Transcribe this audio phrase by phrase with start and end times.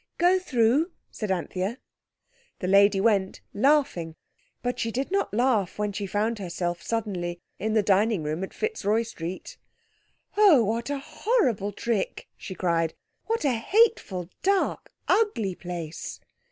[0.17, 1.77] "Go through," said Anthea.
[2.57, 4.15] The lady went, laughing.
[4.63, 8.51] But she did not laugh when she found herself, suddenly, in the dining room at
[8.51, 9.57] Fitzroy Street.
[10.35, 12.95] "Oh, what a horrible trick!" she cried.
[13.27, 16.19] "What a hateful, dark, ugly place!"